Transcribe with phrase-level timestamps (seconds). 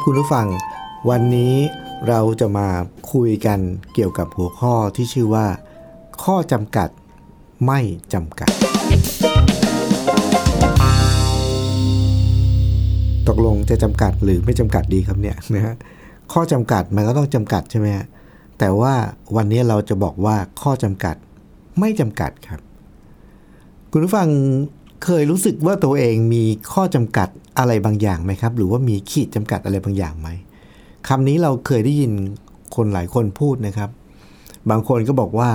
[0.00, 0.46] ครับคุณผู้ฟัง
[1.10, 1.54] วันนี้
[2.08, 2.68] เราจะมา
[3.12, 3.58] คุยกัน
[3.94, 5.46] เกี่ยวกับหัวข้อที่ชื่อว่า
[6.24, 6.88] ข้อจำกัด
[7.66, 7.80] ไม่
[8.14, 8.50] จำกัด
[13.28, 15.74] ตกลงจะจำกัดหรือไม่จำกัดดีครับเนี่ยนะฮะ
[16.32, 18.06] ข้อจำกัดมันก็ต้องจำกัดใช่ไหมฮะ
[18.58, 18.94] แต่ว่า
[19.36, 21.16] วันนี้เราจะบอกว่าข้อจำกัด
[21.78, 22.60] ไม่จำกัดครับ
[23.90, 24.28] คุณผู้ฟัง
[25.04, 30.28] เคยรู้สึกว่าตัวเองมีข้อจำกัด อะไรบางอย่างไหมครับ หรือว่ามีขีดจำกัดอะไรบางอย่างไหม
[31.08, 32.12] คำนี้เราเคยได้ยิน
[32.76, 33.90] คนหลายคนพูดนะครับ
[34.70, 35.50] บางคนก็บอกว่า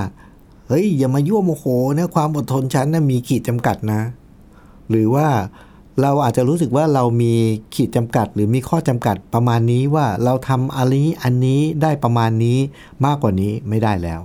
[0.67, 1.65] เฮ้ย อย่ามายั่วโมโห
[1.97, 4.01] นะความอดทนฉันนะมีขีดจำกัดนะ
[4.89, 5.27] หรือว่า
[6.01, 7.33] เราอาจจะรู้สึกว่าเรามี
[7.75, 12.57] ขีดจำกัด หรือมีข้อจำกัดประมาณนี้ว่าเราทำอันนี้อันนี้ได้ประมาณนี้
[13.05, 14.21] มากกว่านี้ไม่ได้แล้ว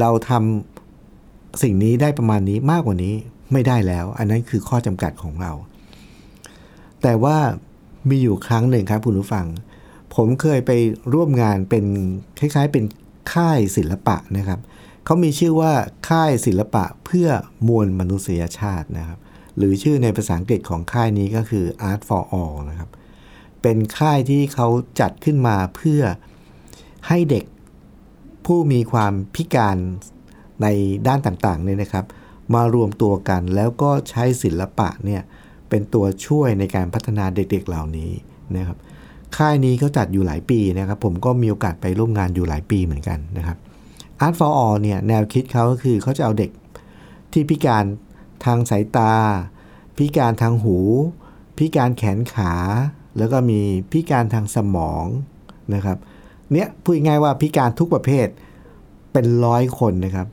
[0.00, 3.14] เราทำสิ่งนี้ได้ประมาณนี้มากกว่านี้
[3.52, 5.52] ไม่ได้แล้ว อันนั้นคือข้อจำกัดของเรา
[7.02, 7.38] แต่ว่า
[8.08, 9.46] มีอยู่ครั้งหนึ่งครับคุณผู้ฟัง
[10.14, 10.70] ผมเคยไป
[11.14, 11.84] ร่วมงานเป็น
[12.38, 12.84] คล้ายๆเป็น
[13.32, 14.60] ค่ายศิลปะนะครับ
[15.04, 15.72] เขามีชื่อว่า
[16.08, 17.28] ค่ายศิลปะเพื่อ
[17.68, 19.18] มวลมนุษยชาตินะครับ
[19.56, 22.90] หรือชื่อในภาษาอังกฤษของค่ายนี้ก็คือ Art for All นะครับ
[23.62, 24.68] เป็นค่ายที่เขา
[25.00, 26.02] จัดขึ้นมาเพื่อ
[27.08, 27.44] ให้เด็ก
[28.46, 29.76] ผู้มีความพิการ
[30.62, 30.66] ใน
[31.06, 32.06] ด้านต่างๆเนี่ยนะครับ
[32.54, 38.12] มารวมตัวกันแล้วก็ใช้ศิลปะเนี่ยเเป็นตัวช่วยในการพัฒนาเด็กๆเหล่านี้
[38.56, 38.78] นะครับ
[39.36, 43.56] ค่ายนี้เขาจัดอยู่หลายปีนะครับ ผมก็มีโอกาสไปร่วมงานอยู่หลายปีเหมือนกันนะครับ
[44.26, 46.50] Art for All เนี่ยแนวคิดเขาก็คือเขาจะเอาเด็ก
[47.32, 47.84] ที่พิการ
[48.44, 49.12] ทางสายตา
[49.96, 50.78] พิการทางหู
[51.58, 52.54] พิการแขนขา
[53.18, 53.60] แล้วก็มี
[53.92, 55.04] พิการทางสมอง
[55.74, 55.98] นะครับ
[56.52, 58.26] เนี่ยพูดง่ายๆว่าพิการทุกประเภท
[59.12, 60.28] เป็นร้อยคนนะครับ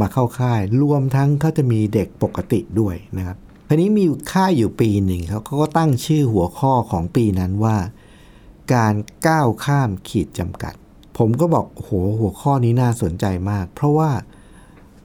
[0.00, 3.38] มาเข้าค่ายรวมทั้งเขาจะมีเด็กปกติด้วยนะครับ
[3.68, 7.76] ทีนี้มีค่ายอยู่ปีหนึ่งเขาเขาก็ตั้งชื่อหัวข้อของปีนั้นว่า
[8.74, 8.94] การ
[9.26, 10.74] ก้าวข้ามขีดจำกัด
[11.18, 14.10] ผมก็บอกโหหัวข้อนี้น่าสนใจมาก เพราะว่า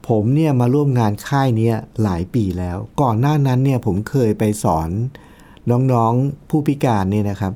[0.07, 1.71] ผมเนี่ยมาร่วมงานค่ายนี้
[2.03, 4.89] หลายปีแล้ว ก่อนหน้านั้นเนี่ยผมเคยไปสอน
[5.71, 7.53] น้องๆผู้พิการเนี่ยนะครับ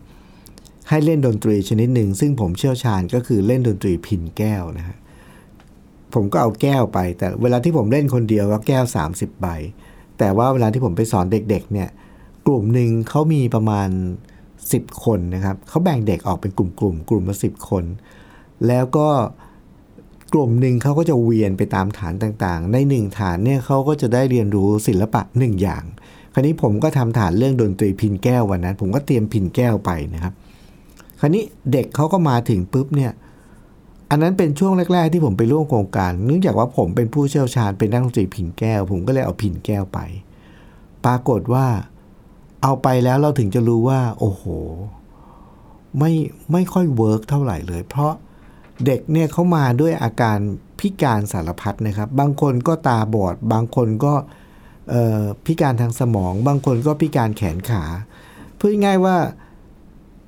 [0.90, 4.98] ให้เล่นดนตรีชนิดหนึ่ง ซึ่งผมเชี่ยวชาญก็คือเล่นดนตรีพินแก้วนะฮะ
[6.14, 9.48] ผมก็เอาแก้วไป แต่เวลาที่ผมเล่นคนเดียวก็แก้ว 30 ใบ
[10.20, 11.90] แต่ว่าเวลาที่ผมไปสอนเด็กๆเนี่ย
[12.48, 13.90] กลุ่มหนึ่งเขามีประมาณ
[14.46, 17.84] 10 คนนะครับเขาแบ่งเด็กออกเป็นกลุ่มๆกลุ่มละสิคน
[18.68, 19.08] แล้วก็
[20.34, 25.84] กลุ่มหนึ่งเขาก็จะเวียนไปตามฐานต่างๆ ในหนึ่งฐานเนี่ยเขาก็จะได้เรียนรู้ศิลปะหนึ่งอย่าง
[26.34, 30.34] คราวนี้ผมก็ทำฐานเรื่องดนตรีพินแก้ววันนั้น ผมก็เตรียมพินแก้วไปนะครับ
[31.20, 33.12] คราวนี้เด็กเขาก็มาถึงปุ๊บเนี่ย
[34.10, 40.00] อันนั้นเป็นช่วงแรก ๆ ที่ผมไปร่วมโครงการ เนื่องจากว่าผมเป็นผู้เชี่ยวชาญเป็นนักดนตรีพินแก้ว ผมก็เลยเอาพินแก้วไป
[41.06, 41.68] ปรากฏว่า
[42.64, 44.44] เอาไปแล้วเราถึงจะรู้ว่า โอ้โห
[46.00, 46.12] ไม่
[46.52, 48.14] ไม่ค่อยเวิร์กเท่าไหร่เลย เพราะ
[48.86, 50.38] เด็กเนี่ยเขามาด้วยอาการ
[50.80, 54.14] พิการสารพัดนะครับ บางคนก็ตาบอด บางคนก็
[55.46, 57.84] พิการทางสมอง บางคนก็พิการแขนขา
[58.60, 59.16] พูดง่ายว่า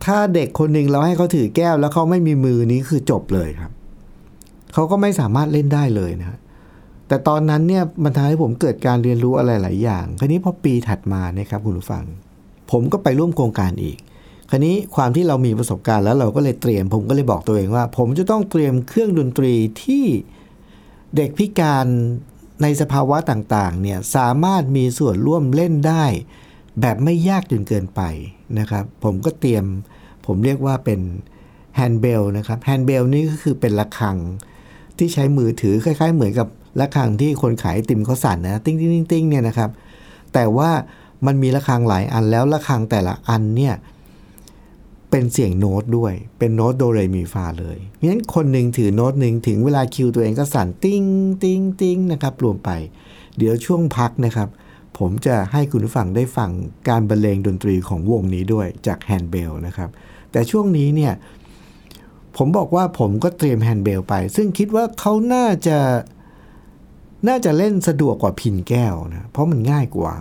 [0.06, 3.72] ถ้าเด็กคนหนึ่งเราให้เขาถือแก้ว แล้วเขาไม่มีมือนี้คือจบเลยครับ
[4.74, 6.40] เขาก็ไม่สามารถเล่นได้เลยนะ
[7.08, 12.06] แต่ตอนนั้นเนี่ยมันทำให้ผมเกิดการเรียนรู้อะไรหลายอย่าง คราวนี้พอปีถัดมาเนี่ยครับคุณผู้ฟัง
[12.72, 13.97] ผมก็ไปร่วมโครงการอีก
[14.50, 19.53] คราวนี้ความที่เรามีประสบการณ์แล้วเราก็เลยเตรียม ผมก็เลยบอกตัวเองว่า ผมจะต้องเตรียมเครื่องดนตรี
[19.84, 20.06] ที่
[21.16, 21.86] เด็กพิการ
[22.62, 26.06] ในสภาวะต่างๆเนี่ยสามารถมีส่วนร่วมเล่นได้
[26.81, 28.01] แบบไม่ยากจนเกินไป
[28.59, 29.65] นะครับ ผมก็เตรียม
[30.25, 31.00] ผมเรียกว่าเป็น
[31.75, 34.18] handbell นะครับ handbell นี่ก็คือเป็นระฆัง
[34.97, 36.47] ที่ใช้มือถือคล้าย ๆ เหมือนกับ
[36.79, 39.69] ระฆังที่คนขายติมเขาสั่นนะติ้งติ้งติ้งติ้งเนี่ยนะครับ
[40.33, 40.69] แต่ว่า
[41.25, 43.74] มันมีระฆังหลายอันแล้วระฆังแต่ละอันเนี่ย
[45.09, 51.03] เป็นเสียงโน้ตด้วย เป็นโน้ตโดเรมีฟาเลยเพราะฉะนั้นคนหนึ่งถือโน้ตหนึ่งถึงเวลาคิวตัวเองก็สั่นติ้ง
[51.44, 52.69] ติ้งติ้งนะครับรวมไป
[53.38, 54.50] เดี๋ยวช่วงพักนะครับ
[54.98, 56.50] ผมจะให้คุณผู้ฟังได้ฟัง
[56.89, 59.89] การบรรเลงดนตรีของวงนี้ด้วยจาก handbell นะครับ
[60.31, 61.13] แต่ช่วงนี้เนี่ย
[62.38, 65.78] ผมบอกว่าผมก็เตรียม handbell ไป ซึ่งคิดว่าเขาน่าจะ
[67.28, 70.16] น่าจะเล่นสะดวกกว่าพินแก้วนะ เพราะมันง่ายกว่า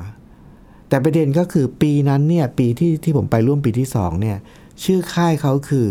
[0.88, 4.36] แต่ประเด็นก็คือปีนั้นเนี่ย ปีที่ที่ผมไปร่วมปีที่สองเนี่ย
[4.84, 5.88] ชื่อค่ายเขาคือ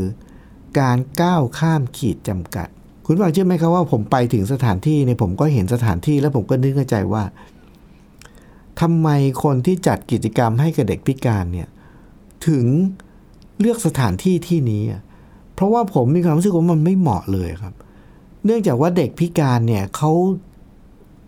[0.79, 2.67] การก้าวข้ามขีดจำกัด
[3.05, 7.23] คุณฟังเชื่อไหมครับว่าผมไปถึงสถานที่เนี่ยผมก็เห็นสถานที่แล้วผมก็นึกในใจว่า
[8.81, 9.09] ทำไม
[9.43, 11.67] คนที่จัดกิจกรรมให้กับเด็กพิการเนี่ย
[12.47, 12.65] ถึง
[13.59, 14.83] เลือกสถานที่ที่นี้
[15.53, 17.73] เพราะว่าผมมีความรู้สึกว่ามันไม่เหมาะเลยครับ
[18.45, 20.11] เนื่องจากว่าเด็กพิการเนี่ยเขา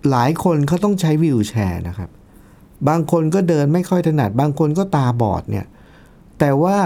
[0.10, 2.10] หลายคนเขาต้องใช้วีลแชร์นะครับ
[2.88, 5.66] บางคนก็เดินไม่ค่อยถนัด บางคนก็ตาบอดเนี่ย
[6.40, 6.78] แต่ว่า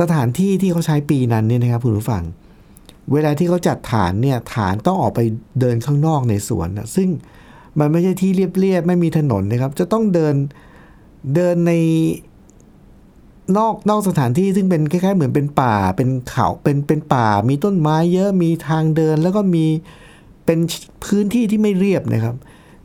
[0.00, 2.22] สถานที่ที่เขาใช้ปีนั้นเนี่ยนะครับคุณผู้ฟัง
[3.12, 5.20] เวลาที่เขาจัดฐานเนี่ยฐานต้องออกไป
[5.60, 7.08] เดินข้างนอกในสวนนะซึ่ง
[7.78, 10.34] มันไม่ใช่ที่เรียบๆไม่มีถนนนะครับ จะต้องเดิน
[11.34, 11.72] เดินใน
[13.56, 19.66] นอกนอกสถานที่ซึ่งเป็นคล้ายๆ เหมือนเป็นป่าเป็นเขาเป็นเป็นป่า มีต้นไม้เยอะมีทางเดิน แล้วก็มี
[20.46, 20.58] เป็น
[21.04, 22.36] พื้นที่ที่ไม่เรียบนะครับ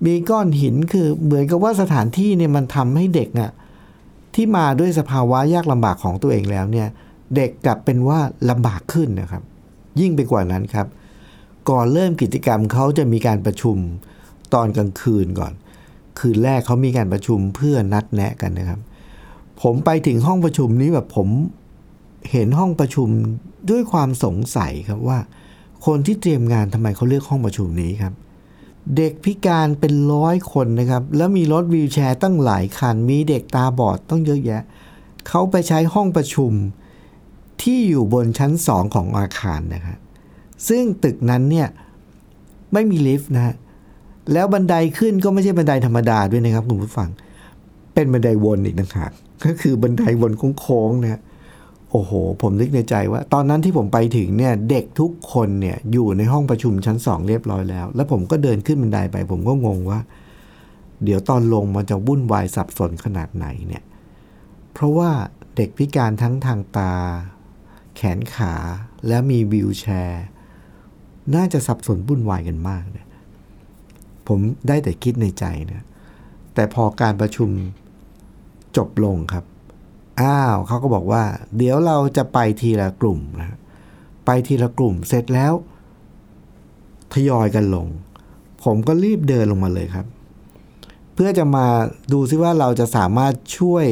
[0.06, 3.52] มีก้อนหินคือเหมือนกับว่าสถานที่เนี่ยมันทำให้เด็กอะ
[4.36, 6.88] ที่มาด้วยสภาวะยากลำบากของตัวเองแล้วเนี่ย
[7.36, 8.20] เด็กกลับเป็นว่า
[8.50, 9.44] ลำบากขึ้นนะครับ
[10.00, 10.88] ยิ่งไปกว่านั้นครับ
[11.70, 13.78] ก่อนเริ่มกิจกรรมเขาจะมีการประชุม
[14.54, 15.54] ตอนกลางคืนก่อน
[16.20, 18.80] คืนแรกเขามีการประชุมเพื่อนัดแนะกันนะครับ
[19.62, 21.28] ผมไปถึงห้องประชุมนี้แบบผม
[22.32, 23.08] เห็นห้องประชุม
[23.70, 25.20] ด้วยความสงสัยครับว่า
[25.86, 28.14] คนที่เตรียมงานทำไมเขาเลือกห้องประชุมนี้ครับ
[28.98, 34.62] เด็กพิการเป็นร้อยคนนะครับ แล้วมีรถวีลแชร์ตั้งหลายคัน มีเด็กตาบอดต้องเยอะแยะ
[35.28, 36.52] เขาไปใช้ห้องประชุม
[37.62, 40.00] ที่อยู่บนชั้นสองของอาคารนะครับ
[40.68, 41.68] ซึ่งตึกนั้นเนี่ย
[42.74, 43.56] ไม่มีลิฟต์นะฮะ
[44.34, 47.10] แล้วบันไดขึ้นก็ไม่ใช่บันไดธรรมดาด้วยนะครับคุณผู้ฟัง
[47.94, 49.12] เป็นบันไดวนอีกนะครับ
[49.46, 51.22] ก็คือบันไดวนโค้งๆนะ
[51.92, 60.00] โอ้โห ผมนึกในใจว่า ตอนนั้นที่ผมไปถึงเนี่ยเด็กทุกคนเนี่ยอยู่ในห้องประชุมชั้นสองเรียบร้อยแล้ว แล้วผมก็เดินขึ้นบันไดไป ผมก็งงว่า
[61.04, 63.84] เดี๋ยวตอนลงมันจะวุ่นวายสับสนขนาดไหนเนี่ย
[64.74, 65.12] เพราะว่า
[65.56, 66.94] เด็กพิการทั้งทางตา
[67.96, 68.54] แขนขา
[69.08, 70.24] และมีวีลแชร์
[71.36, 73.07] น่าจะสับสนวุ่นวายกันมากเนี่ย
[74.28, 75.84] ผมได้แต่คิดในใจนะ
[76.54, 77.50] แต่พอการประชุม
[78.78, 79.46] จบลงครับ
[80.22, 81.24] อ้าวเขาก็บอกว่า
[81.58, 83.58] เดี๋ยวเราจะไปทีละกลุ่มนะ
[84.26, 85.54] ไปทีละกลุ่มเสร็จแล้ว
[87.14, 87.88] ทยอยกันลง
[88.64, 90.06] ผมก็รีบเดินลงมาเลยครับ
[91.14, 91.66] เพื่อจะมา
[92.14, 93.86] ดูซิว่าเราจะสามารถช่วย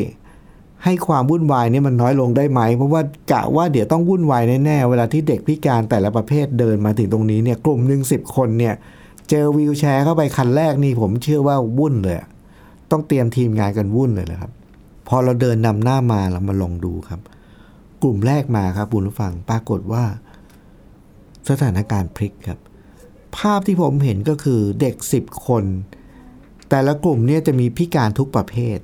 [0.83, 8.73] ให้ความวุ่นวายนี่มันน้อยลงได้ไหม เพราะว่ากะว่าเดี๋ยวต้องวุ่นวายแน่ๆ เวลาที่เด็กพิการแต่ละประเภทเดินมาถึงตรงนี้เนี่ย กลุ่มหนึ่งสิบคนเนี่ย
[9.29, 12.17] เจอวีลแชร์เข้าไปคันแรกนี่ผมเชื่อว่าวุ่นเลย
[12.91, 14.51] ต้องเตรียมทีมงานกันวุ่นเลยนะครับ
[15.07, 17.21] พอเราเดินนำหน้ามาเรามาลองดูครับ
[18.01, 20.03] กลุ่มแรกมาครับคุณผู้ฟังปรากฏว่า
[21.49, 22.59] สถานการณ์พลิกครับ
[23.37, 25.63] ภาพที่ผมเห็นก็คือเด็กสิบคน
[26.69, 28.77] แต่ละกลุ่มเนี่ยจะมีพิการทุกประเภท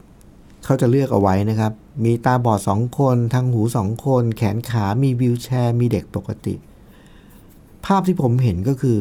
[0.66, 1.74] เขาจะเลือกเอาไว้นะครับ
[2.06, 6.56] มีตาบอดสองคนทางหูสองคน แขนขา มีวิวแชร์ มีเด็กปกติ
[7.86, 9.00] ภาพที่ผมเห็นก็คือ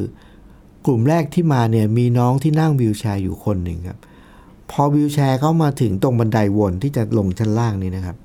[0.85, 3.99] กลุ่มแรกที่มาเนี่ยมีน้องที่นั่งวิวแชร์อยู่คนหนึ่งครับ
[4.71, 8.17] พอวิวแชร์เข้ามาถึงตรงบันไดวนที่จะลงชั้นล่างนี่นะครับ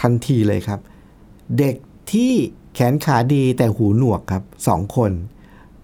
[0.00, 0.80] ทันทีเลยครับ
[1.58, 1.76] เด็ก
[2.12, 2.32] ที่
[2.74, 5.12] แขนขาดีแต่หูหนวกครับสองคน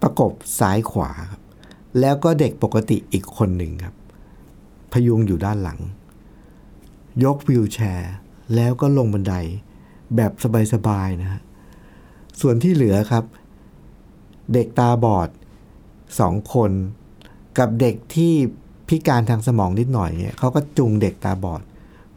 [0.01, 1.41] ประกบซ้ายขวาครับ
[1.99, 3.95] แล้วก็เด็กปกติอีกคนหนึ่งครับ
[4.91, 5.79] พยุงอยู่ด้านหลัง
[7.23, 8.11] ยกวิวแชร์
[8.55, 9.33] แล้วก็ลงบันได
[10.15, 10.31] แบบ
[10.73, 11.41] สบายๆนะฮะ
[12.41, 13.23] ส่วนที่เหลือครับ
[14.53, 15.29] เด็กตาบอด
[16.19, 16.71] สองคน
[17.57, 18.33] กับเด็กที่
[18.87, 21.61] พิการทางสมองนิดหน่อยเนี่ยเขาก็จูงเด็กตาบอด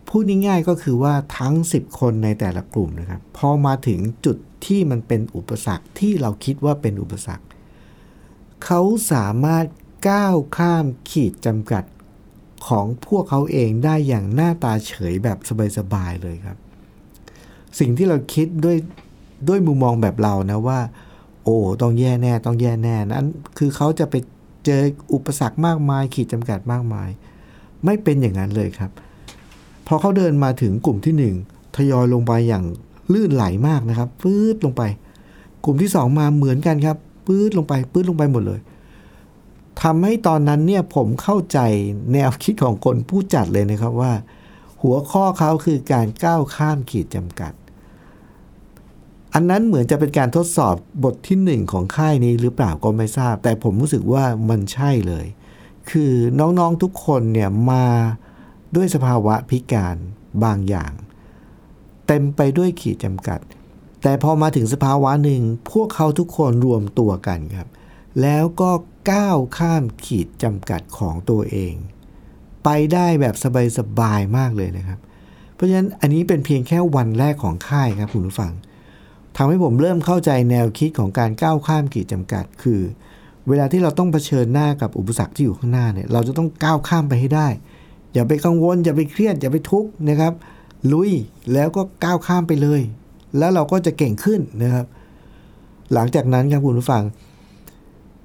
[0.08, 7.44] พูดง่ายๆก็คือว่าทั้ง 10 คนในแต่ละกลุ่มนะครับพอมาถึงจุดที่มันเป็นอุปสรรคที่เราคิดว่าเป็นอุปสรรค
[8.64, 8.80] เขา
[9.12, 9.64] สามารถ
[10.08, 11.85] ก้าวข้ามขีดจำกัด
[12.68, 15.38] ของพวกเขาเองได้อย่างหน้าตาเฉยแบบ
[15.78, 16.58] สบายๆเลยครับ
[17.78, 18.76] สิ่งที่เราคิดด้วย
[19.49, 20.80] ด้วยมุมมองแบบเรานะว่า
[21.48, 23.26] อ้ต้องแย่แน่ต้องแย่แน่นั้น
[23.58, 24.14] คือเขาจะไป
[24.66, 24.82] เจอ
[25.14, 27.08] อุปสรรคมากมาย ขีดจำกัดมากมาย
[27.84, 28.90] ไม่เป็นอย่างนั้นเลยครับ
[29.86, 31.34] พอเขาเดินมาถึงกลุ่มที่หนึ่ง
[31.76, 32.64] ทยอยลงไปอย่าง
[33.12, 34.82] ลื่นไหลมากนะครับปื๊ดลงไป
[35.64, 38.60] กลุ่มที่สองมาเหมือนกันครับปื๊ดลงไปปื๊ดลงไปหมดเลย
[39.82, 41.58] ทำให้ตอนนั้นเนี่ยผมเข้าใจ
[42.12, 44.12] แนวคิดของคนผู้จัดเลยนะครับว่า
[44.82, 47.52] หัวข้อเขาคือการก้าวข้ามขีดจำกัด
[49.38, 55.26] อันนั้นเหมือนจะเป็นการทดสอบบทที่หนึ่งของค่ายนี้หรือเปล่าก็ไม่ทราบ แต่ผมรู้สึกว่ามันใช่เลย
[55.90, 57.87] คือน้องๆทุกคนเนี่ยมา
[58.76, 59.97] ด้วยสภาวะพิการ
[60.45, 60.92] บางอย่าง
[62.07, 63.40] เต็มไปด้วยขีดจำกัด
[64.02, 65.42] แต่พอมาถึงสภาวะหนึ่ง
[65.73, 67.68] พวกเขาทุกคนรวมตัวกันครับ
[68.23, 68.71] แล้วก็
[69.11, 71.75] ก้าวข้ามขีดจำกัดของตัวเอง
[72.64, 73.35] ไปได้แบบ
[73.78, 74.99] สบายๆมากเลยนะครับ
[75.54, 78.52] เพราะฉะนั้นอันนี้เป็นเพียงแค่วันแรกของค่ายครับคุณผู้ฟัง
[79.40, 82.80] ทำให้ผมเริ่มเข้าใจแนวคิดของการก้าวข้ามขีดจำกัด คือ
[83.49, 87.49] เวลาที่เราต้องเผชิญหน้ากับอุปสรรคที่อยู่ข้างหน้าเนี่ยเราจะต้องก้าวข้ามไปให้ได้
[88.14, 90.33] อย่าไปกังวล อย่าไปเครียด อย่าไปทุกข์นะครับ
[90.92, 91.11] ลุย
[91.52, 92.80] แล้วก็ก้าวข้ามไปเลย
[93.38, 94.87] แล้วเราก็จะเก่งขึ้นนะครับ
[95.92, 97.04] หลังจากนั้นครับคุณผู้ฟัง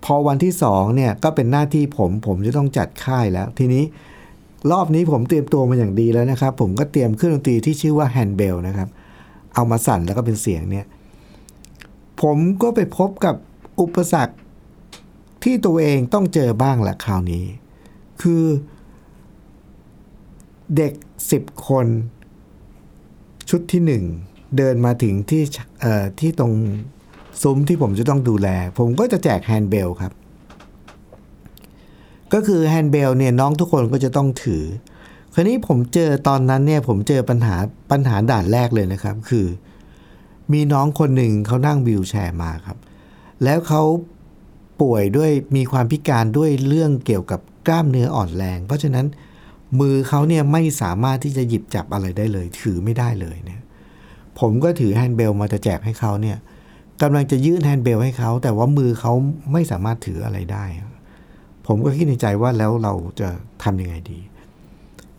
[0.06, 3.84] พอวันที่สองเนี่ยก็เป็นหน้าที่ผมผมจะต้องจัดค่ายแล้ว ทีนี้
[4.72, 8.90] รอบนี้ผมเตรียมตัวมาอย่างดีแล้วนะครับ ผมก็เตรียมเครื่องดนตรีที่ชื่อว่า handbell นะครับ
[9.56, 10.86] เอามาสั่นแล้วก็เป็นเสียงเนี่ย
[12.22, 13.36] ผมก็ไปพบกับ
[13.82, 14.36] อุปสรรค
[15.44, 17.46] ที่ตัวเองต้องเจอบ้างแหละคราวนี้
[18.22, 18.44] คือ
[20.78, 20.94] เด็ก
[21.32, 21.88] สิบคน
[23.50, 24.04] ชุดที่หนึ่ง
[24.58, 25.44] เดินมาถึงที่
[26.20, 26.54] ที่ตรง
[27.42, 30.14] ซุ้มที่ผมจะต้องดูแล ผมก็จะแจก handbell ครับ
[32.34, 34.64] ก็คือ handbell เนี่ยน้องทุกคนก็จะต้องถือ
[35.34, 37.56] คราวนี้ผมเจอตอนนั้นเนี่ยผมเจอปัญหา
[37.92, 39.46] ปัญหาด่านแรกเลยนะครับ คือ
[40.52, 42.78] มีน้องคนหนึ่งเขานั่ง wheelchair มาครับ
[43.44, 43.82] แล้วเขา
[44.82, 49.06] ป่วยด้วยมีความพิการด้วยเรื่องเกี่ยวกับกล้ามเนื้ออ่อนแรง เพราะฉะนั้น
[49.80, 53.62] มือเขาเนี่ยไม่สามารถที่จะหยิบจับอะไรได้เลย ถือไม่ได้เลยเนี่ย
[54.40, 56.38] ผมก็ถือ handbell มาจะแจกให้เขาเนี่ย
[57.02, 59.14] กำลังจะยื่น handbell ให้เขา แต่ว่ามือเขา
[59.52, 60.66] ไม่สามารถถืออะไรได้
[61.68, 63.30] ผมก็คิดในใจว่าแล้วเราจะ
[63.64, 64.20] ทำยังไงดี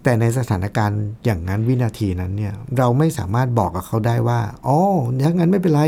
[0.04, 4.78] แต่ในสถานการณ์อย่างนั้นวินาทีนั้นเนี่ย เราไม่สามารถบอกกับเขาได้ว่าอ๋อ
[5.18, 5.82] อย่างั้นไม่เป็นไร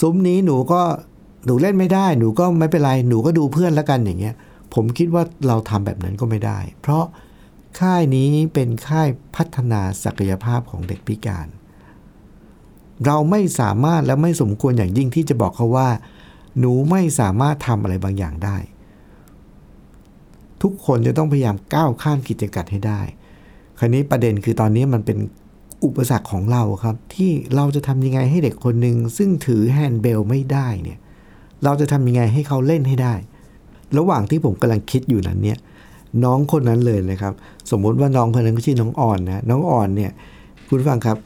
[0.00, 0.82] ซุ้มนี้หนูก็
[1.46, 4.34] หนูเล่นไม่ได้ หนูก็ไม่เป็นไร หนูก็ดูเพื่อนแล้วกันอย่างเงี้ย
[4.74, 7.04] ผมคิดว่าเราทำแบบนั้นก็ไม่ได้ เพราะ
[7.80, 11.46] ค่ายนี้เป็นค่ายพัฒนาศักยภาพของเด็กพิการ
[13.06, 15.88] เราไม่สามารถและไม่สมควรอย่างยิ่งที่จะบอกเขาว่า
[16.58, 18.56] หนูไม่สามารถทำอะไรบางอย่างได้
[20.64, 23.00] ทุกคนจะต้องพยายามก้าวข้ามกิจกัดให้ได้
[23.78, 25.18] คราวนี้ประเด็นคือตอนนี้มันเป็น
[25.84, 30.98] อุปสรรคของเราครับ ที่เราจะทำยังไงให้เด็กคนหนึ่งซึ่งถือแฮนด์เบลไม่ได้เนี่ย
[31.64, 33.14] เราจะทำยังไงให้เขาเล่นให้ได้
[33.98, 35.58] ระหว่างที่ผมกำลังคิดอยู่นั้นเนี่ย
[36.24, 37.32] น้องคนนั้นเลยนะครับ
[37.70, 40.12] สมมุติว่าน้องคนนั้นก็ชื่อน้องอ่อนนะน้องอ่อนเนี่ย
[40.68, 41.18] คุณฟังครับ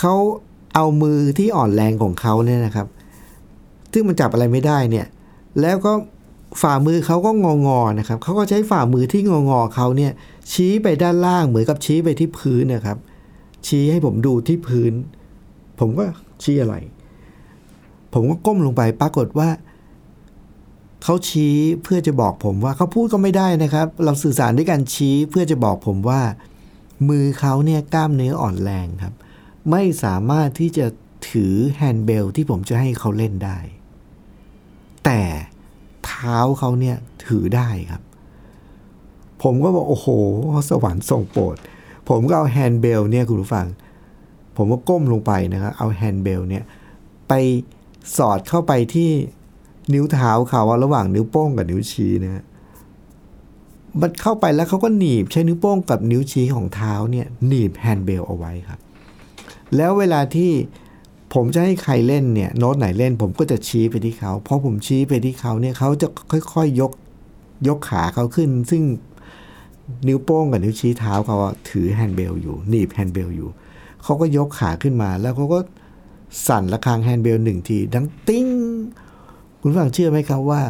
[0.00, 0.14] เขา
[0.74, 2.86] เอามือที่อ่อนแรงของเขาเนี่ยนะครับ
[3.92, 5.06] ซึ่งมันจับอะไรไม่ได้เนี่ย
[5.60, 5.92] แล้วก็
[6.60, 10.12] ฝ่ามือเขาก็งองอๆนะครับเขาก็ใช้ฝ่ามือที่งองอๆเขาเนี่ย
[10.52, 12.98] ชี้ไปด้านล่างเหมือนกับชี้ไปที่พื้นนะครับ
[13.66, 14.92] ชี้ให้ผมดูที่พื้น
[15.78, 16.04] ผมก็
[16.42, 16.74] ชี้อะไร
[18.12, 19.48] ผมก็ก้มลงไปปรากฏว่า
[21.04, 26.20] เขาชี้เพื่อจะบอกผมว่าเขาพูดก็ไม่ได้นะครับ เราสื่อสารด้วยการชี้เพื่อจะบอกผมว่า
[27.08, 29.14] มือเขาเนี่ยกล้ามเนื้ออ่อนแรงครับ
[29.70, 30.86] ไม่สามารถที่จะ
[31.30, 33.58] ถือ handbell ที่ผมจะให้เขาเล่นได้
[35.04, 35.20] แต่
[36.08, 36.96] เท้าเขาเนี่ย
[37.26, 38.02] ถือได้ครับ
[39.42, 40.08] ผมก็บอกโอ้โห
[40.70, 41.56] สวรรค์ทรงโปรด
[42.08, 43.66] ผมก็เอา handbell เนี่ยคุณผู้ฟัง
[44.56, 46.64] ผมก็ก้มลงไปนะครับ เอา handbell เนี่ย
[47.28, 47.32] ไป
[48.16, 49.10] สอดเข้าไปที่
[49.94, 52.44] นิ้วเท้าเขาระหว่างนิ้วโป้งกับนิ้วชี้นะฮะ
[54.00, 58.80] มันเข้าไปแล้วเขาก็หนีบใช้นิ้วโป้งกับนิ้วชี้ของเท้าเนี่ยหนีบ handbell เอาไว้ครับ
[59.76, 60.52] แล้วเวลาที่
[61.34, 66.08] ผมจะให้ใครเล่นเนี่ยโน้ตไหนเล่น ผมก็จะชี้ไปที่เขาพอผมชี้ไปที่เขาเนี่ยเขาจะ
[66.54, 66.92] ค่อยๆยก
[67.68, 68.82] ยกขาเขาขึ้น ซึ่ง
[70.08, 71.36] นิ้วโป้งกับนิ้วชี้เท้าเขา
[71.70, 73.48] ถือ handbell อยู่หนีบ handbell อยู่
[74.02, 75.58] เขาก็ยกขาขึ้นมา แล้วเขาก็
[76.46, 78.46] สั่นระฆัง handbell หนึ่งที ดังติ้ง
[79.60, 80.62] คุณฟังเชื่อไหมครับว่า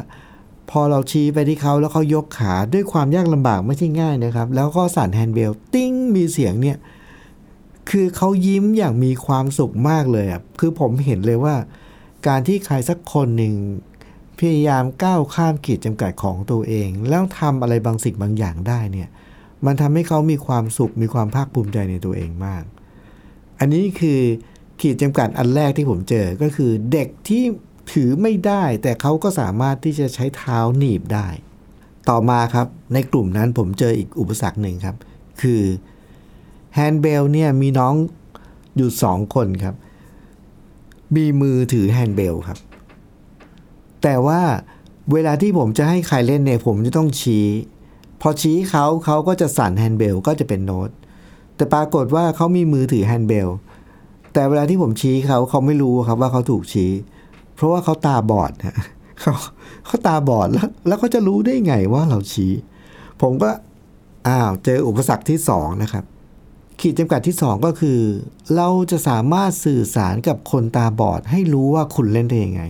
[0.70, 6.76] พอเราชี้ไปที่เขาแล้วเขายกขาด้วยความยากลำบากไม่ใช่ง่ายนะครับ แล้วก็สั่น handbell ติ้งมีเสียงเนี่ย
[7.90, 11.54] คือเขายิ้มอย่างมีความสุขมากเลยอะคือผมเห็นเลยว่า
[12.26, 13.54] การที่ใครสักคนหนึ่ง
[14.38, 19.08] พยายามก้าวข้ามขีดจำกัดของตัวเอง แล้วทำอะไรบางสิ่งบางอย่างได้เนี่ย
[19.66, 22.64] มันทำให้เขามีความสุขมีความภาคภูมิใจในตัวเองมาก
[23.58, 24.20] อันนี้คือ
[24.80, 27.42] ขีดจำกัดอันแรกที่ผมเจอก็คือเด็กที่
[27.92, 31.28] ถือไม่ได้ แต่เขาก็สามารถที่จะใช้เท้าหนีบได้
[32.08, 34.96] ต่อมาครับในกลุ่มนั้นผมเจออีกอุปสรรคหนึ่งครับ
[35.42, 35.62] คือ
[36.80, 37.94] handbell เนี่ยมีน้อง
[38.76, 39.74] อยู่สองคนครับ
[41.16, 42.58] มีมือถือ handbell ครับ
[44.02, 44.40] แต่ว่า
[45.12, 47.46] เวลาที่ผมจะให้ใครเล่นเนี่ยผมจะต้องชี้
[48.20, 50.90] พอชี้เขาเขาก็จะสั่น handbell ก็จะเป็นโน้ต
[51.56, 53.48] แต่ปรากฏว่าเขามีมือถือ handbell
[54.32, 56.90] แต่เวลาที่ผมชี้เขาเขาไม่รู้ครับว่าเขาถูกชี้
[57.54, 58.76] เพราะว่าเขาตาบอดนะ
[59.20, 59.32] เขา
[59.86, 62.52] เขาตาบอดแล้ว แล้วเขาจะรู้ได้ไงว่าเราชี้
[63.22, 63.50] ผมก็
[64.28, 66.04] อ้าวเจออุปสรรคที่สองนะครับ
[66.80, 67.98] ขีดจำกัดที่สองก็คือ
[68.56, 72.62] เราจะสามารถสื่อสารกับคนตาบอด ให้รู้ว่าคุณเล่นได้ยังไง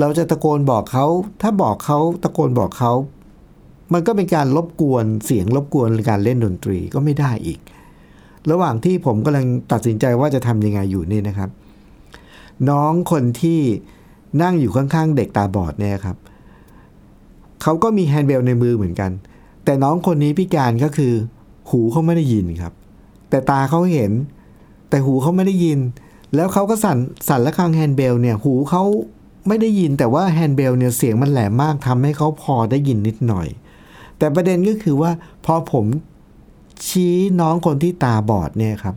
[0.00, 1.06] เราจะตะโกนบอกเขา
[1.42, 2.92] ถ้าบอกเขาตะโกนบอกเขา
[3.92, 7.60] มันก็เป็นการรบกวนเสียงรบกวนการเล่นดนตรีก็ไม่ได้อีก
[8.50, 11.50] ระหว่างที่ผมกำลังตัดสินใจว่าจะทำยังไงอยู่นี่นะครับ
[12.70, 13.60] น้องคนที่
[14.42, 16.16] นั่งอยู่ข้างๆเด็กตาบอดเนี่ยครับ
[17.62, 19.10] เขาก็มี handbell ในมือเหมือนกัน
[19.64, 21.12] แต่น้องคนนี้พิการก็คือ
[21.70, 22.72] หูเขาไม่ได้ยินครับ
[23.30, 24.12] แต่ตาเขาเห็น
[24.88, 25.78] แต่หูเขาไม่ได้ยิน
[26.34, 28.82] แล้วเขาก็สั่นสั่นระฆัง handbell เนี่ย หูเขา
[29.48, 33.48] ไม่ได้ยินแต่ว่า handbell เนี่ยเสียงมันแหลมมากทำให้เขาพอได้ยินนิดหน่อย
[34.18, 35.10] แต่ประเด็นก็คือว่า
[35.44, 35.86] พอผม
[36.86, 38.96] ชี้น้องคนที่ตาบอดเนี่ยครับ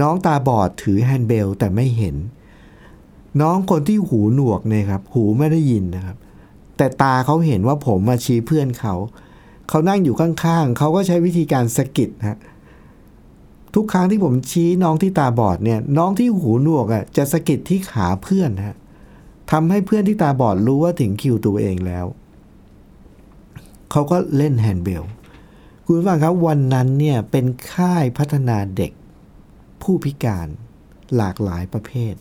[0.00, 2.16] น้องตาบอดถือ handbell แต่ไม่เห็น
[3.40, 6.16] น้องคนที่หูหนวกเนี่ยครับ หูไม่ได้ยินนะครับ
[6.76, 8.94] แต่ตาเขาเห็นว่าผมมาชี้เพื่อนเขา
[9.68, 12.38] เขานั่งอยู่ข้างๆเขาก็ใช้วิธีการสะกิดฮะ
[13.74, 18.76] ทุกครั้งที่ผมชี้น้องที่ตาบอดเนี่ย น้องที่หูหนวกอะจะสะกิดที่ขาเพื่อนฮะ
[19.50, 22.06] ทำให้เพื่อนที่ตาบอดรู้ว่าถึงคิวตัวเองแล้ว
[23.90, 25.04] เขาก็เล่น handbell
[25.84, 28.92] คุณฟังครับวันนั้นเนี่ยเป็นค่ายพัฒนาเด็ก
[29.82, 30.48] ผู้พิการ
[31.16, 32.14] หลากหลายประเภท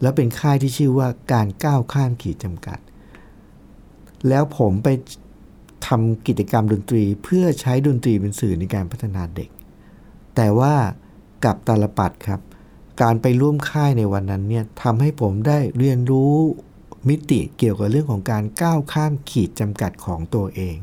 [0.00, 2.78] แล้วเป็นค่ายที่ชื่อว่าการก้าวข้ามขีดจำกัด
[4.28, 4.88] แล้วผมไป
[5.86, 9.50] ทำกิจกรรมดนตรีเพื่อใช้ดนตรีเป็นสื่อในการพัฒนาเด็ก
[10.36, 10.74] แต่ว่า
[11.44, 12.40] กับตาลปัดครับ
[13.02, 16.34] การไปร่วมค่ายในวันนั้นเนี่ยทำให้ผมได้เรียนรู้
[17.08, 20.78] มิติเกี่ยวกับเรื่องของการก้าวข้ามขีดจำกัดของตัวเอง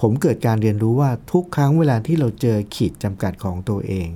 [0.00, 4.08] ผมเกิดการเรียนรู้ว่าทุกครั้งเวลาที่เราเจอขีดจำกัดของตัวเอง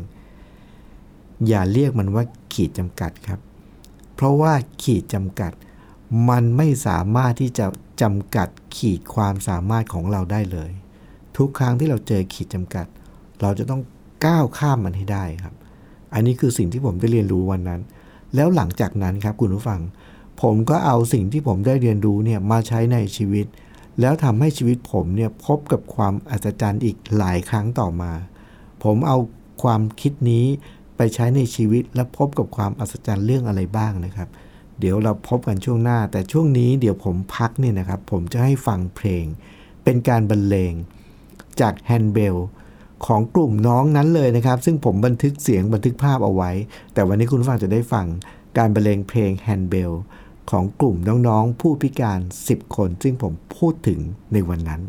[1.46, 2.24] อย่าเรียกมันว่า
[2.54, 3.40] ขีดจำกัดครับ
[4.14, 5.52] เพราะว่าขีดจำกัด
[6.28, 7.66] มันไม่สามารถที่จะ
[8.02, 10.70] จำกัดขีดความสามารถของเราได้เลย
[11.36, 12.86] ทุกครั้งที่เราเจอขีดจำกัด
[13.40, 13.80] เราจะต้อง
[14.24, 15.54] ก้าวข้ามมันให้ได้ครับ
[16.14, 17.80] อันนี้คือสิ่งที่ผมได้เรียนรู้วันนั้น
[18.34, 19.80] แล้วหลังจากนั้นครับคุณผู้ฟัง
[20.42, 23.46] ผมก็เอาสิ่งที่ผมได้เรียนรู้เนี่ยมาใช้ในชีวิต
[24.00, 28.12] แล้วทำให้ชีวิตผมเนี่ยพบกับความอัศจรรย์อีกหลายครั้งต่อมา
[28.84, 29.18] ผมเอา
[29.62, 30.46] ความคิดนี้
[30.96, 34.28] ไปใช้ในชีวิตและพบกับความอัศจรรย์เรื่องอะไรบ้างนะครับ
[34.80, 39.24] เดี๋ยวเราพบกันช่วงหน้า แต่ช่วงนี้เดี๋ยวผมพักเนี่ยนะครับ ผมจะให้ฟังเพลง
[39.84, 40.74] เป็นการบรรเลง
[41.60, 42.36] จากแฮนเบล
[43.06, 46.50] ของกลุ่มน้องนั้นเลยนะครับ ซึ่งผมบันทึกเสียงบันทึกภาพเอาไว้
[46.94, 48.06] แต่วันนี้คุณผู้ฟังจะได้ฟัง
[48.58, 49.92] การบรรเลงเพลงแฮนเบล
[50.50, 54.00] ของกลุ่มน้องๆ ผู้พิการ 10 คน ซึ่งผมพูดถึง
[54.32, 54.80] ในวันนั้น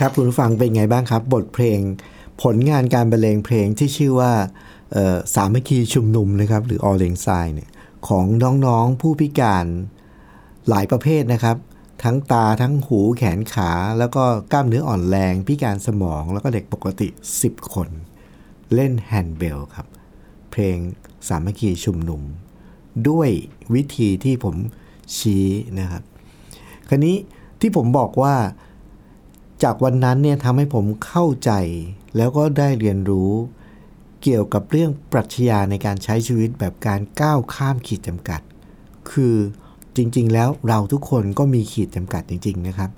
[0.00, 1.80] ครับคุณผู้ฟังเป็นไงบ้างครับ บทเพลง
[2.42, 4.32] ผลงานการบรรเลงเพลงที่ชื่อว่า
[5.34, 7.70] สามัคคีชุมนุมนะครับ หรือ Auld Lang Syne เนี่ย
[8.08, 8.24] ของ
[8.66, 9.66] น้องๆผู้พิการ
[10.68, 11.56] หลายประเภทนะครับ
[12.04, 17.08] ทั้งตาทั้งหูแขนขา แล้วก็กล้ามเนื้ออ่อนแรง พิการสมองแล้วก็เด็กปกติ
[17.40, 17.88] 10 คน
[18.74, 19.86] เล่น handbell ครับ
[20.50, 20.76] เพลง
[21.28, 22.22] สามัคคีชุมนุม
[23.08, 23.30] ด้วย
[23.74, 24.54] วิธีที่ผม
[25.16, 25.46] ชี้
[25.78, 26.02] นะครับ
[26.88, 27.16] ครนี้
[27.60, 28.34] ที่ผมบอกว่า
[29.62, 31.50] จากวันนั้นเนี่ยทำให้ผมเข้าใจ
[32.16, 33.32] แล้วก็ได้เรียนรู้
[34.22, 38.40] เกี่ยวกับเรื่องปรัชญาในการใช้ชีวิตแบบการก้าวข้ามขีดจำกัด
[39.10, 39.36] คือ
[39.96, 42.90] จริง ๆ แล้วเราทุกคนก็มีขีดจำกัดจริง ๆ นะครับ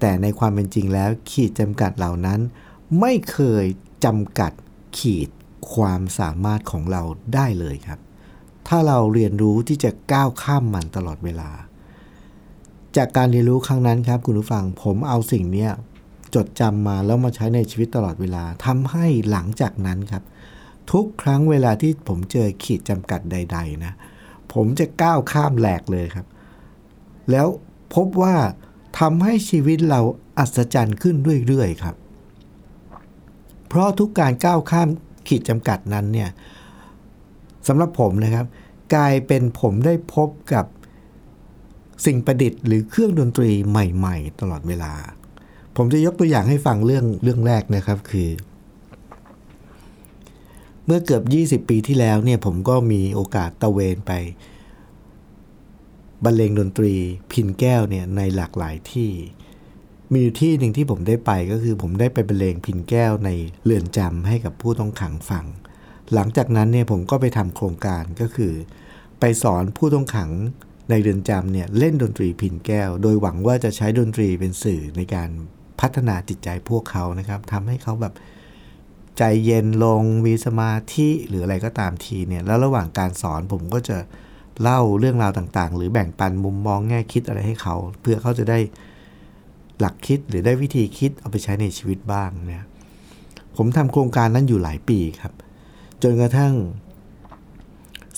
[0.00, 2.40] แต่ในความเป็นจริงแล้วขีดจำกัดเหล่านั้น
[3.00, 3.64] ไม่เคย
[4.04, 4.52] จำกัด
[4.98, 5.28] ขีด
[5.74, 7.02] ความสามารถของเรา
[7.34, 8.00] ได้เลยครับ
[8.68, 11.50] ถ้าเราเรียนรู้ที่จะก้าวข้ามมันตลอดเวลา
[12.96, 15.70] จากการเรียนรู้ครั้งนั้นครับ คุณผู้ฟังผมเอาสิ่งเนี้ย
[16.34, 20.22] จดจำมาแล้วมาใช้ในชีวิตตลอดเวลาทำให้หลังจากนั้นครับ
[20.92, 23.92] ทุกครั้งเวลาที่ผมเจอขีดจำกัดใด ๆ นะ
[24.52, 26.26] ผมจะก้าวข้ามแหลกเลยครับ
[27.30, 27.46] แล้ว
[27.94, 28.36] พบว่า
[28.98, 30.00] ทำให้ชีวิตเรา
[30.38, 31.96] อัศจรรย์ขึ้นเรื่อยๆครับ
[33.68, 34.88] เพราะทุกการก้าวข้าม
[35.28, 36.30] ขีดจำกัดนั้นเนี่ย
[37.68, 38.46] สำหรับผมนะครับ
[38.94, 40.66] กลายเป็นผมได้พบกับ
[42.04, 44.92] สิ่งประดิษฐ์หรือเครื่องดนตรีใหม่ ๆ ตลอดเวลา
[45.76, 48.30] ผมจะยกตัวอย่างให้ฟังเรื่องเรื่องแรกนะครับคือ
[50.86, 51.22] เมื่อเกือบ
[51.64, 54.12] 20 ปีที่แล้วเนี่ยผมก็มีโอกาสตะเวนไป
[56.24, 56.94] บรรเลงดนตรี
[57.32, 59.10] พินแก้วเนี่ยในหลากหลายที่
[60.12, 63.30] มีอยู่ที่หนึ่งที่ผมได้ไปก็คือผมได้ไปบรรเลงพินแก้วใน
[63.64, 65.44] เรือนจำให้กับผู้ต้องขังฟัง
[66.14, 68.52] หลังจากนั้นเนี่ยผมก็ไปทำโครงการก็คือ
[69.20, 70.30] ไปสอนผู้ต้องขัง
[70.90, 75.30] ในเรือนจำเนี่ยเล่นดนตรีพินแก้ว โดยหวังว่าจะใช้ดนตรีเป็นสื่อในการ
[75.80, 78.14] พัฒนาจิตใจพวกเขานะครับทำให้เขาแบบ
[79.18, 83.98] ใจเย็นลงมีสมาธิหรืออะไรก็ตามทีเนี่ยแล้วระหว่างการสอนผมก็จะ
[84.62, 88.58] เล่าเรื่องราวต่างๆ หรือแบ่งปันมุมมองแง่คิดอะไรให้เขา เพื่อเขาจะได้
[89.78, 92.64] หลักคิดหรือได้วิธีคิดเอาไปใช้ในชีวิตบ้างเนี่ย
[93.56, 95.32] ผมทำโครงการนั้นอยู่หลายปีครับ
[96.02, 96.52] จนกระทั่ง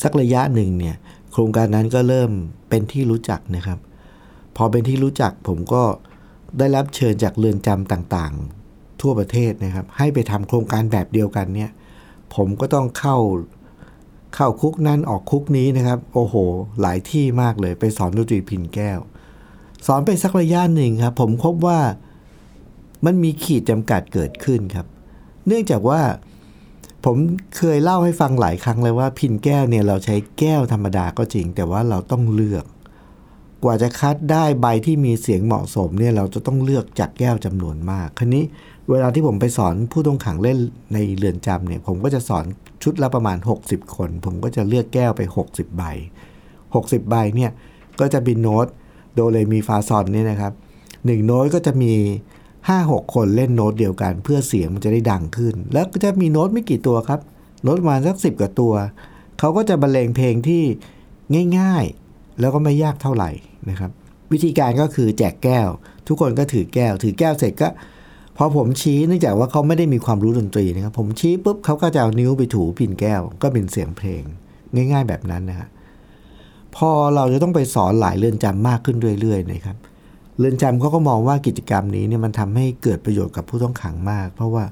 [0.03, 0.97] สักระยะหนึ่งเนี่ย
[1.33, 2.31] โครงการนั้นก็เริ่ม
[2.73, 3.79] เป็นที่รู้จักนะครับ
[4.57, 5.83] พอเป็นที่รู้จักผมก็
[6.59, 11.71] ได้รับเชิญจากเรือนจำต่างๆ ทั่วประเทศนะครับ ให้ไปทำโครงการแบบเดียวกันเนี่ย
[12.35, 13.17] ผมก็ต้องเข้า
[14.35, 16.35] เข้าคุกนั้นออกคุกนี้นะครับ โอ้โห
[16.81, 18.99] หลายที่มากเลยไปสอนดนตรีพินแก้ว
[19.87, 21.81] สอนไปสักระยะหนึ่งครับผมพบว่า
[23.05, 24.87] มันมีขีดจำกัดเกิดขึ้นครับ
[25.47, 26.01] เนื่องจากว่า
[27.05, 27.17] ผม
[27.57, 32.65] เคยเล่าให้ฟังหลายครั้งเลยว่าพินแก้วเนี่ยเราใช้แก้วธรรมดาก็จริง แต่ว่าเราต้องเลือก
[33.65, 38.45] กว่าจะคัดได้ใบที่มีเสียงเหมาะสมเนี่ยเราจะต้องเลือกจากแก้วจำนวนมากครนี้
[38.91, 40.59] เวลาที่ผมไปสอนผู้ต้องขังเล่น
[40.95, 42.45] ในเรือนจำเนี่ย ผมก็จะสอน
[42.83, 45.83] ชุดละประมาณ 60 คน ผมก็จะเลือกแก้วไป 60 ใบ
[46.49, 47.51] 60 ใบเนี่ย
[48.01, 48.67] ก็จะบินโน้ต
[49.15, 50.53] โดเรมีฟาซอนเนี่ยนะครับ
[51.07, 51.93] หนึ่งโน้ตก็จะมี
[52.69, 57.21] 5-6 คนเล่นโน้ตเดียวกัน เพื่อเสียงมันจะได้ดังขึ้น แล้วก็จะมีโน้ตไม่กี่ตัวครับ
[57.63, 58.73] โน้ตประมาณสักสิบกว่าตัว
[59.39, 60.63] เขาก็จะบรรเลงเพลงที่
[61.59, 63.31] ง่ายๆ แล้วก็ไม่ยากเท่าไหร่
[63.71, 63.91] นะครับ
[64.33, 65.69] วิธีการก็คือแจกแก้ว
[66.09, 67.69] ทุกคนก็ถือแก้ว ถือแก้วเสร็จก็
[68.37, 74.23] พอผมชี้เนื่องจากว่าเขาไม่ได้มีความรู้ดนตรีนะครับ ผมชี้ปุ๊บเขาก็จะเอานิ้วไปถูพินแก้ว ก็เป็นเสียงเพลง
[74.75, 75.69] ง่าย ๆ แบบนั้นนะฮะ
[76.77, 84.65] พอเราจะต้องไปสอนหลายเรือนจำมากขึ้นเรื่อยๆนะครับเเรือนจำเขาก็มองว่ากิจกรรมนี้เนี่ยมันทำให้เกิดประโยชน์กับผู้ต้องขังมาก เพราะว่า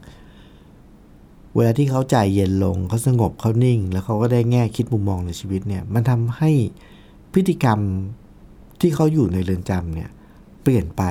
[1.54, 6.50] เวลาที่เขาใจเย็นลงเขาสงบเขานิ่ง แล้วเขาก็ได้แง่คิดมุมมองในชีวิตเนี่ยมันทำให้
[7.32, 7.78] พฤติกรรม
[8.80, 10.10] ที่เขาอยู่ในเรือนจำเนี่ย
[10.62, 11.02] เปลี่ยนไป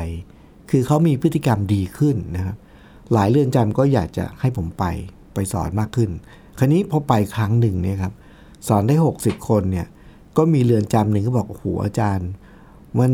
[0.70, 2.56] คือเขามีพฤติกรรมดีขึ้นนะครับ
[3.14, 4.86] หลายเรือนจำก็อยากจะให้ผมไป
[5.34, 6.10] ไปสอนมากขึ้น
[6.58, 8.14] คราวนี้พอไปครั้งหนึ่งเนี่ยครับ
[8.68, 9.88] สอนได้ 60 คนเนี่ย
[10.38, 12.30] ก็มีเรือนจำหนึ่งก็บอกโอ้โหอาจารย์
[13.00, 13.12] มัน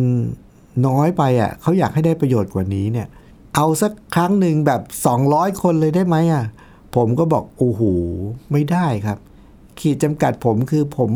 [0.87, 3.07] น้อยไปอะเขาอยากให้ได้ประโยชน์กว่านี้เนี่ย
[3.55, 4.81] เอาสักครั้งหนึ่งแบบ
[5.21, 6.45] 200 คนเลยได้ไหมอะ
[6.95, 7.81] ผมก็บอกโอ้โห
[8.51, 9.17] ไม่ได้ครับ
[9.79, 11.11] ขีดจำกัดผมคือผม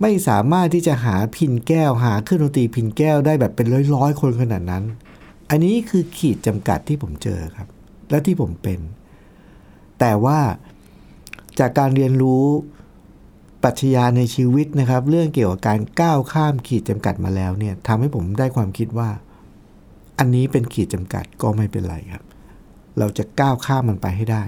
[0.00, 4.84] ไม่สามารถที่จะหาพินแก้วหาเครื่องดนตรีพินแก้วได้แบบเป็นร้อยๆ คนขนาดนั้น
[5.50, 7.68] อันนี้คือขีดจำกัดที่ผมเจอครับ
[8.10, 8.80] และที่ผมเป็น
[10.00, 10.38] แต่ว่า
[11.58, 12.44] จากการเรียนรู้
[13.62, 19.10] ปรัชญาในชีวิตนะครับ เรื่องเกี่ยวกับการก้าวข้ามขีดจำกัดมาแล้วเนี่ยทำให้ผมได้ความคิดว่า
[20.18, 22.24] อันนี้เป็นขีดจำกัดก็ไม่เป็นไรครับ
[22.98, 24.44] เราจะก้าวข้ามมันไปให้ได้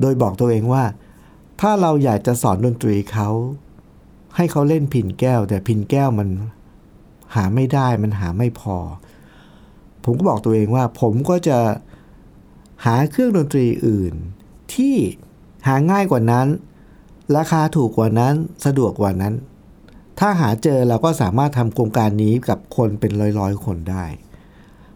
[0.00, 0.84] โดยบอกตัวเองว่า
[1.60, 3.28] ถ้าเราอยากจะสอนดนตรีเขา
[4.36, 6.28] ให้เขาเล่นพินแก้ว แต่พินแก้วมัน
[7.34, 8.76] หาไม่ได้มันหาไม่พอ
[10.04, 11.58] ผมก็บอกตัวเองว่า ผมก็จะ
[12.84, 14.14] หาเครื่องดนตรีอื่น
[14.74, 14.94] ที่
[15.66, 16.46] หาง่ายกว่านั้น
[17.36, 18.34] ราคาถูกกว่านั้น
[18.66, 19.34] สะดวกกว่านั้น
[20.18, 24.04] ถ้าหาเจอเราก็สามารถทำโครงการนี้กับคนเป็นร้อยๆ คนได้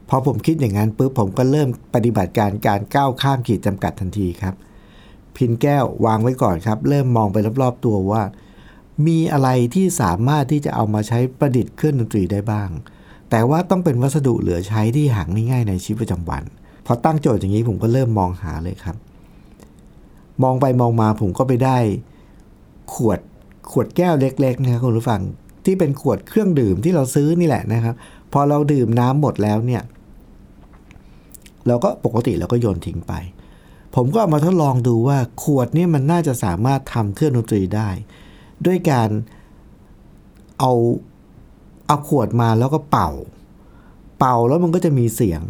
[0.08, 4.54] พอผมคิดอย่างนั้นปุ๊บผมก็เริ่มปฏิบัติการการก้าวข้ามขีดจำกัดทันทีครับ
[5.36, 8.22] พินแก้ววางไว้ก่อนครับ เริ่มมองไปรอบๆตัวว่า
[9.06, 12.70] มีอะไรที่สามารถที่จะเอามาใช้ประดิษฐ์เครื่องดนตรีได้บ้าง
[13.30, 16.42] แต่ว่าต้องเป็นวัสดุเหลือใช้ที่หาง่ายๆในชีวิตประจำวัน
[16.86, 18.96] พอตั้งโจทย์อย่างนี้ผมก็เริ่มมองหาเลยครับ
[20.42, 21.78] มองไปมองมาผมก็ไปได้
[22.92, 23.20] ขวด
[23.70, 25.20] ขวดแก้วเล็กๆนะครับคุณผู้ฟัง
[25.64, 27.94] ที่เป็นขวดเครื่องดื่มที่เราซื้อนี่แหละนะครับ
[28.32, 29.82] พอเราดื่มน้ำหมดแล้วเนี่ย
[31.66, 33.12] เราก็ปกติเราก็โยนทิ้งไป
[33.94, 37.88] ผมก็เอามาทดลองดูว่าขวดนี่มันน่าจะสามารถทำเครื่องดนตรีได้
[38.66, 39.08] ด้วยการ
[40.58, 40.72] เอา
[41.86, 43.10] เอาขวดมาแล้วก็เป่า
[44.18, 45.42] เป่าแล้วมันก็จะมีเสียง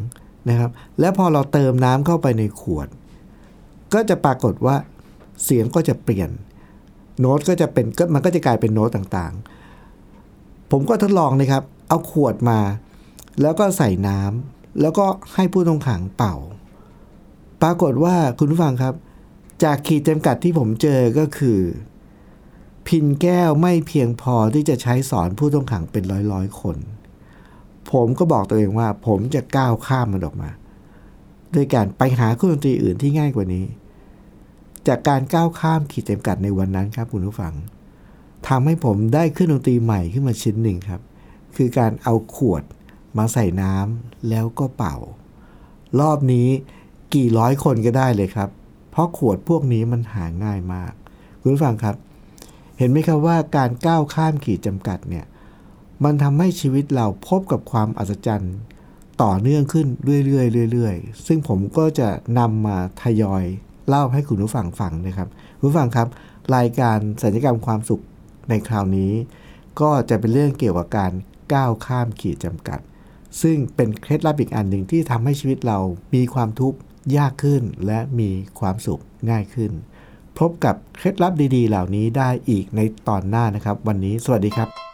[0.49, 0.71] นะครับ
[1.01, 2.89] แล้วพอเราเติมน้ำเข้าไปในขวด
[3.95, 4.77] ก็จะปรากฏว่า
[5.45, 6.31] เสียงก็จะเปลี่ยน
[7.21, 12.59] โน้ตก็จะเป็นก็มันก็จะกลายเป็นโน้ตต่างๆ ผมก็ทดลองนะครับ เอาขวดมา
[13.43, 16.37] แล้วก็ใส่น้ำแล้วก็ให้ผู้ต้องขังเป่า
[17.63, 18.95] ปรากฏว่าคุณผู้ฟังครับ
[19.65, 21.61] จากขีดจำกัดที่ผมเจอก็คือ
[22.87, 26.77] พินแก้วไม่เพียงพอที่จะใช้สอนผู้ต้องขังเป็นร้อยร้อยๆคน
[27.91, 30.51] ผมก็บอกตัวเองว่า ผมจะก้าวข้ามมันออกมา
[31.55, 33.65] ด้วยการไปหาเครื่องดนตรีอื่นที่ง่ายกว่านี้
[34.89, 37.55] จากการก้าวข้ามขีดจำกัดในวันนั้นครับคุณผู้ฟัง
[38.49, 41.01] ทำให้ผมได้เครื่องดนตรีใหม่ขึ้นมาชิ้นหนึ่งครับ
[41.57, 42.63] คือการเอาขวด
[43.19, 44.97] มาใส่น้ำแล้วก็เป่า
[46.01, 46.49] รอบนี้
[47.15, 48.49] กี่ร้อยคนก็ได้เลยครับ
[48.91, 50.93] เพราะขวดพวกนี้มันหาง่ายมาก
[51.41, 51.97] คุณผู้ฟังครับ
[52.79, 55.25] เห็นไหมครับว่าการก้าวข้ามขีดจำกัดเนี่ย
[56.05, 58.57] มันทำให้ชีวิตเราพบกับความอัศจรรย์
[59.23, 59.87] ต่อเนื่องขึ้น
[60.27, 63.45] เรื่อยๆเรื่อยๆ ซึ่งผมก็จะนำมาทยอย
[63.89, 66.09] เล่าให้คุณผู้ฟังฟังนะครับคุณผู้ฟังครับ
[66.57, 68.03] รายการสัญญกรรมความสุข
[68.49, 69.13] ในคราวนี้
[69.81, 71.13] ก็จะเป็นเรื่องเกี่ยวกับการ
[71.53, 72.81] ก้าวข้ามขีดจำกัด
[73.43, 75.79] ซึ่งเป็นเคล็ดลับอีกอันหนึ่งที่ทำให้ชีวิตเรา
[76.15, 76.79] มีความทุกข์
[77.17, 79.73] ยากขึ้น และมีความสุขง่ายขึ้น
[80.39, 84.94] พบกับเคล็ดลับดีๆ เหล่านี้ได้อีกในตอนหน้านะครับ วันนี้สวัสดีครับ